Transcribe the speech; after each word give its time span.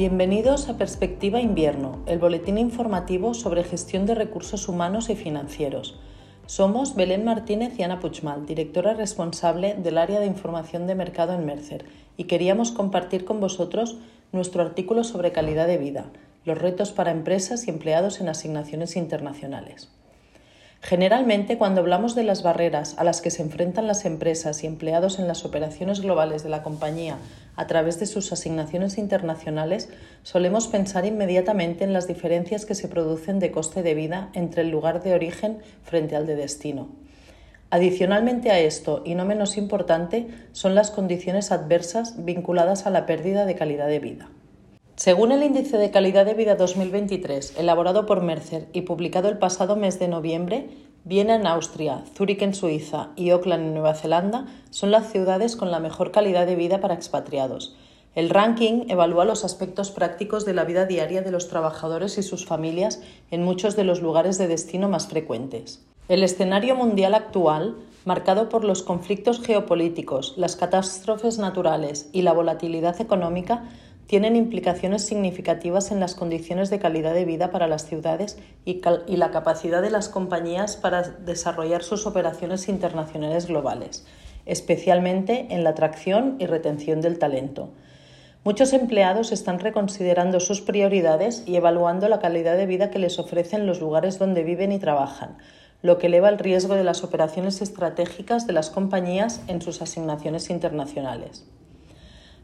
Bienvenidos 0.00 0.70
a 0.70 0.78
Perspectiva 0.78 1.42
Invierno, 1.42 2.02
el 2.06 2.18
boletín 2.18 2.56
informativo 2.56 3.34
sobre 3.34 3.64
gestión 3.64 4.06
de 4.06 4.14
recursos 4.14 4.66
humanos 4.66 5.10
y 5.10 5.14
financieros. 5.14 6.00
Somos 6.46 6.94
Belén 6.94 7.22
Martínez 7.22 7.78
y 7.78 7.82
Ana 7.82 8.00
Puchmal, 8.00 8.46
directora 8.46 8.94
responsable 8.94 9.74
del 9.74 9.98
área 9.98 10.18
de 10.18 10.24
información 10.24 10.86
de 10.86 10.94
mercado 10.94 11.34
en 11.34 11.44
Mercer, 11.44 11.84
y 12.16 12.24
queríamos 12.24 12.72
compartir 12.72 13.26
con 13.26 13.40
vosotros 13.40 13.98
nuestro 14.32 14.62
artículo 14.62 15.04
sobre 15.04 15.32
calidad 15.32 15.66
de 15.66 15.76
vida, 15.76 16.06
los 16.46 16.56
retos 16.56 16.92
para 16.92 17.10
empresas 17.10 17.66
y 17.66 17.70
empleados 17.70 18.22
en 18.22 18.30
asignaciones 18.30 18.96
internacionales. 18.96 19.90
Generalmente, 20.82 21.58
cuando 21.58 21.82
hablamos 21.82 22.14
de 22.14 22.22
las 22.22 22.42
barreras 22.42 22.94
a 22.96 23.04
las 23.04 23.20
que 23.20 23.30
se 23.30 23.42
enfrentan 23.42 23.86
las 23.86 24.06
empresas 24.06 24.64
y 24.64 24.66
empleados 24.66 25.18
en 25.18 25.28
las 25.28 25.44
operaciones 25.44 26.00
globales 26.00 26.42
de 26.42 26.48
la 26.48 26.62
compañía 26.62 27.18
a 27.54 27.66
través 27.66 28.00
de 28.00 28.06
sus 28.06 28.32
asignaciones 28.32 28.96
internacionales, 28.96 29.90
solemos 30.22 30.68
pensar 30.68 31.04
inmediatamente 31.04 31.84
en 31.84 31.92
las 31.92 32.08
diferencias 32.08 32.64
que 32.64 32.74
se 32.74 32.88
producen 32.88 33.40
de 33.40 33.50
coste 33.50 33.82
de 33.82 33.94
vida 33.94 34.30
entre 34.32 34.62
el 34.62 34.70
lugar 34.70 35.02
de 35.02 35.12
origen 35.12 35.58
frente 35.84 36.16
al 36.16 36.26
de 36.26 36.36
destino. 36.36 36.88
Adicionalmente 37.68 38.50
a 38.50 38.58
esto, 38.58 39.02
y 39.04 39.14
no 39.14 39.26
menos 39.26 39.58
importante, 39.58 40.28
son 40.52 40.74
las 40.74 40.90
condiciones 40.90 41.52
adversas 41.52 42.24
vinculadas 42.24 42.86
a 42.86 42.90
la 42.90 43.04
pérdida 43.04 43.44
de 43.44 43.54
calidad 43.54 43.86
de 43.86 43.98
vida. 43.98 44.28
Según 45.02 45.32
el 45.32 45.42
Índice 45.42 45.78
de 45.78 45.90
Calidad 45.90 46.26
de 46.26 46.34
Vida 46.34 46.56
2023, 46.56 47.54
elaborado 47.56 48.04
por 48.04 48.20
Mercer 48.20 48.68
y 48.74 48.82
publicado 48.82 49.30
el 49.30 49.38
pasado 49.38 49.74
mes 49.74 49.98
de 49.98 50.08
noviembre, 50.08 50.68
Viena 51.04 51.36
en 51.36 51.46
Austria, 51.46 52.04
Zúrich 52.14 52.42
en 52.42 52.52
Suiza 52.52 53.08
y 53.16 53.30
Auckland 53.30 53.68
en 53.68 53.72
Nueva 53.72 53.94
Zelanda 53.94 54.44
son 54.68 54.90
las 54.90 55.10
ciudades 55.10 55.56
con 55.56 55.70
la 55.70 55.80
mejor 55.80 56.10
calidad 56.10 56.44
de 56.44 56.54
vida 56.54 56.82
para 56.82 56.92
expatriados. 56.92 57.74
El 58.14 58.28
ranking 58.28 58.88
evalúa 58.90 59.24
los 59.24 59.42
aspectos 59.42 59.90
prácticos 59.90 60.44
de 60.44 60.52
la 60.52 60.64
vida 60.64 60.84
diaria 60.84 61.22
de 61.22 61.30
los 61.30 61.48
trabajadores 61.48 62.18
y 62.18 62.22
sus 62.22 62.44
familias 62.44 63.00
en 63.30 63.42
muchos 63.42 63.76
de 63.76 63.84
los 63.84 64.02
lugares 64.02 64.36
de 64.36 64.48
destino 64.48 64.90
más 64.90 65.08
frecuentes. 65.08 65.82
El 66.08 66.22
escenario 66.22 66.74
mundial 66.74 67.14
actual, 67.14 67.74
marcado 68.04 68.50
por 68.50 68.64
los 68.64 68.82
conflictos 68.82 69.40
geopolíticos, 69.40 70.34
las 70.36 70.56
catástrofes 70.56 71.38
naturales 71.38 72.10
y 72.12 72.20
la 72.20 72.34
volatilidad 72.34 73.00
económica, 73.00 73.64
tienen 74.10 74.34
implicaciones 74.34 75.02
significativas 75.02 75.92
en 75.92 76.00
las 76.00 76.16
condiciones 76.16 76.68
de 76.68 76.80
calidad 76.80 77.14
de 77.14 77.24
vida 77.24 77.52
para 77.52 77.68
las 77.68 77.86
ciudades 77.86 78.40
y, 78.64 78.82
la 79.06 79.30
capacidad 79.30 79.82
de 79.82 79.90
las 79.90 80.08
compañías 80.08 80.76
para 80.76 81.02
desarrollar 81.02 81.84
sus 81.84 82.08
operaciones 82.08 82.68
internacionales 82.68 83.46
globales, 83.46 84.04
especialmente 84.46 85.46
en 85.50 85.62
la 85.62 85.70
atracción 85.70 86.34
y 86.40 86.46
retención 86.46 87.00
del 87.00 87.20
talento. 87.20 87.70
Muchos 88.42 88.72
empleados 88.72 89.30
están 89.30 89.60
reconsiderando 89.60 90.40
sus 90.40 90.60
prioridades 90.60 91.44
y 91.46 91.54
evaluando 91.54 92.08
la 92.08 92.18
calidad 92.18 92.56
de 92.56 92.66
vida 92.66 92.90
que 92.90 92.98
les 92.98 93.20
ofrecen 93.20 93.64
los 93.64 93.80
lugares 93.80 94.18
donde 94.18 94.42
viven 94.42 94.72
y 94.72 94.80
trabajan, 94.80 95.38
lo 95.82 95.98
que 95.98 96.08
eleva 96.08 96.30
el 96.30 96.40
riesgo 96.40 96.74
de 96.74 96.82
las 96.82 97.04
operaciones 97.04 97.62
estratégicas 97.62 98.48
de 98.48 98.54
las 98.54 98.70
compañías 98.70 99.40
en 99.46 99.62
sus 99.62 99.80
asignaciones 99.80 100.50
internacionales. 100.50 101.46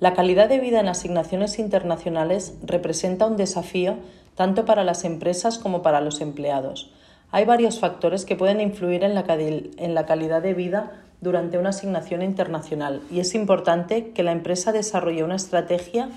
La 0.00 0.14
calidad 0.14 0.48
de 0.48 0.60
vida 0.60 0.80
en 0.80 0.88
asignaciones 0.88 1.58
internacionales 1.58 2.54
representa 2.62 3.26
un 3.26 3.36
desafío 3.36 3.96
tanto 4.34 4.64
para 4.64 4.82
las 4.82 5.04
empresas 5.04 5.58
como 5.58 5.82
para 5.82 6.00
los 6.00 6.22
empleados. 6.22 6.90
Hay 7.30 7.44
varios 7.44 7.80
factores 7.80 8.24
que 8.24 8.34
pueden 8.34 8.62
influir 8.62 9.04
en 9.04 9.14
la, 9.14 10.06
calidad 10.06 10.40
de 10.40 10.54
vida 10.54 11.02
durante 11.20 11.58
una 11.58 11.68
asignación 11.68 12.22
internacional 12.22 13.02
y 13.10 13.20
es 13.20 13.34
importante 13.34 14.12
que 14.12 14.22
la 14.22 14.32
empresa 14.32 14.72
desarrolle 14.72 15.22
una 15.22 15.36
estrategia 15.36 16.08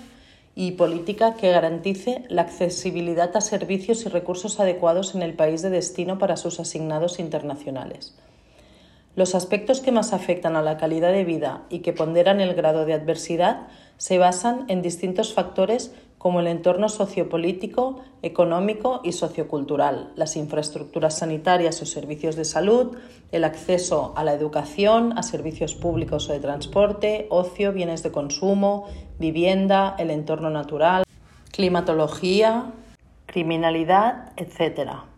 y 0.56 0.72
política 0.72 1.34
que 1.36 1.52
garantice 1.52 2.24
la 2.30 2.44
accesibilidad 2.44 3.36
a 3.36 3.42
servicios 3.42 4.06
y 4.06 4.10
recursos 4.10 4.62
adecuados 4.62 5.14
en 5.14 5.24
el 5.24 5.34
país 5.34 5.62
de 5.62 5.70
destino 5.70 6.20
para 6.20 6.38
sus 6.38 6.62
asignados 6.62 7.20
internacionales. 7.20 8.16
Los 9.16 9.36
aspectos 9.36 9.80
que 9.80 9.92
más 9.92 10.12
afectan 10.12 10.56
a 10.56 10.64
la 10.64 10.78
calidad 10.78 11.12
de 11.12 11.24
vida 11.24 11.62
y 11.70 11.80
que 11.80 11.94
ponderan 11.94 12.42
el 12.42 12.56
grado 12.56 12.86
de 12.86 12.94
adversidad 12.94 13.68
se 13.98 14.18
basan 14.18 14.66
en 14.70 14.82
distintos 14.82 15.34
factores 15.34 15.94
como 16.18 16.40
el 16.40 16.48
entorno 16.48 16.90
sociopolítico, 16.90 18.00
económico 18.24 19.02
y 19.04 19.12
sociocultural, 19.12 20.14
las 20.16 20.36
infraestructuras 20.36 21.20
sanitarias 21.20 21.80
o 21.82 21.86
servicios 21.86 22.36
de 22.36 22.46
salud, 22.46 22.98
el 23.32 23.44
acceso 23.44 24.14
a 24.16 24.24
la 24.24 24.34
educación, 24.34 25.16
a 25.18 25.22
servicios 25.22 25.76
públicos 25.76 26.30
o 26.30 26.34
de 26.34 26.40
transporte, 26.40 27.28
ocio, 27.30 27.72
bienes 27.72 28.02
de 28.02 28.12
consumo, 28.12 28.88
vivienda, 29.20 29.96
el 30.00 30.10
entorno 30.10 30.50
natural, 30.50 31.04
climatología, 31.52 32.72
criminalidad, 33.28 34.32
etc. 34.38 35.13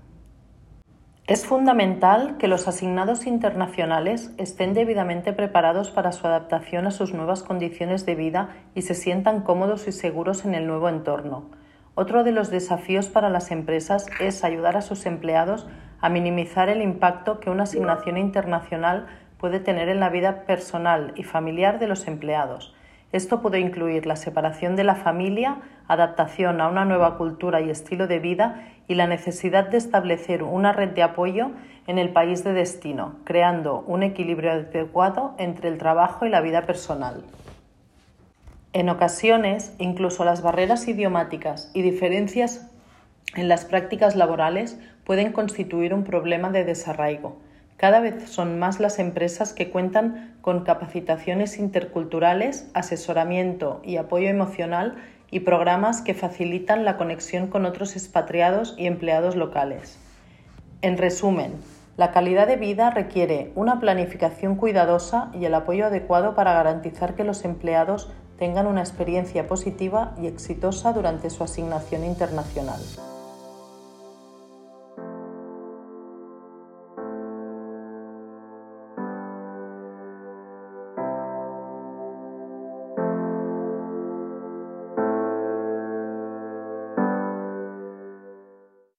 Es 1.28 1.48
fundamental 1.48 2.38
que 2.38 2.48
los 2.48 2.68
asignados 2.68 3.26
internacionales 3.26 4.32
estén 4.38 4.76
debidamente 4.76 5.34
preparados 5.34 5.90
para 5.90 6.12
su 6.12 6.28
adaptación 6.28 6.86
a 6.86 6.92
sus 6.92 7.16
nuevas 7.16 7.42
condiciones 7.42 8.06
de 8.06 8.14
vida 8.14 8.50
y 8.76 8.84
se 8.84 8.94
sientan 8.94 9.42
cómodos 9.42 9.88
y 9.88 9.92
seguros 9.92 10.46
en 10.46 10.54
el 10.54 10.68
nuevo 10.68 10.88
entorno. 10.88 11.50
Otro 11.96 12.24
de 12.24 12.32
los 12.32 12.52
desafíos 12.52 13.08
para 13.08 13.32
las 13.32 13.50
empresas 13.50 14.06
es 14.20 14.44
ayudar 14.44 14.78
a 14.78 14.84
sus 14.84 15.08
empleados 15.08 15.66
a 16.00 16.10
minimizar 16.10 16.70
el 16.70 16.84
impacto 16.84 17.40
que 17.40 17.50
una 17.50 17.64
asignación 17.64 18.20
internacional 18.20 19.08
puede 19.40 19.60
tener 19.60 19.90
en 19.90 20.00
la 20.00 20.10
vida 20.10 20.44
personal 20.44 21.12
y 21.16 21.24
familiar 21.24 21.80
de 21.80 21.88
los 21.88 22.08
empleados. 22.08 22.76
Esto 23.16 23.42
puede 23.42 23.62
incluir 23.62 24.06
la 24.08 24.18
separación 24.18 24.76
de 24.76 24.84
la 24.84 24.96
familia, 24.96 25.60
adaptación 25.88 26.60
a 26.60 26.68
una 26.68 26.84
nueva 26.84 27.16
cultura 27.16 27.62
y 27.62 27.70
estilo 27.70 28.08
de 28.08 28.20
vida 28.20 28.68
y 28.90 28.96
la 28.96 29.08
necesidad 29.08 29.70
de 29.70 29.78
establecer 29.78 30.44
una 30.44 30.74
red 30.74 30.90
de 30.90 31.02
apoyo 31.02 31.52
en 31.88 31.98
el 31.98 32.10
país 32.10 32.44
de 32.44 32.52
destino, 32.52 33.16
creando 33.24 33.86
un 33.88 34.04
equilibrio 34.04 34.52
adecuado 34.52 35.34
entre 35.38 35.70
el 35.70 35.78
trabajo 35.78 36.26
y 36.26 36.30
la 36.30 36.42
vida 36.42 36.64
personal. 36.64 37.24
En 38.74 38.90
ocasiones, 38.90 39.74
incluso 39.80 40.26
las 40.26 40.42
barreras 40.42 40.86
idiomáticas 40.90 41.72
y 41.74 41.84
diferencias 41.84 42.70
en 43.34 43.48
las 43.48 43.64
prácticas 43.64 44.18
laborales 44.18 44.78
pueden 45.06 45.32
constituir 45.32 45.94
un 45.94 46.04
problema 46.04 46.50
de 46.50 46.66
desarraigo. 46.66 47.38
Cada 47.78 48.00
vez 48.00 48.30
son 48.30 48.58
más 48.58 48.80
las 48.80 49.00
empresas 49.00 49.54
que 49.54 49.70
cuentan 49.70 50.38
con 50.42 50.64
capacitaciones 50.64 51.60
interculturales, 51.60 52.70
asesoramiento 52.74 53.82
y 53.84 53.98
apoyo 53.98 54.30
emocional 54.30 54.96
y 55.30 55.42
programas 55.42 56.02
que 56.02 56.14
facilitan 56.14 56.86
la 56.86 56.96
conexión 56.96 57.48
con 57.48 57.66
otros 57.66 57.96
expatriados 57.96 58.76
y 58.78 58.88
empleados 58.88 59.36
locales. 59.36 59.98
En 60.82 60.98
resumen, 60.98 61.54
la 61.98 62.12
calidad 62.12 62.48
de 62.48 62.58
vida 62.58 62.92
requiere 62.92 63.52
una 63.56 63.80
planificación 63.80 64.56
cuidadosa 64.56 65.32
y 65.34 65.46
el 65.46 65.54
apoyo 65.54 65.88
adecuado 65.88 66.36
para 66.36 66.54
garantizar 66.54 67.16
que 67.16 67.24
los 67.24 67.44
empleados 67.44 68.10
tengan 68.38 68.68
una 68.68 68.82
experiencia 68.82 69.48
positiva 69.48 70.14
y 70.22 70.28
exitosa 70.28 70.94
durante 70.94 71.30
su 71.30 71.44
asignación 71.44 72.04
internacional. 72.04 72.82